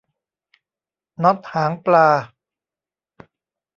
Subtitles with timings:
[1.23, 2.07] น็อตหางปลา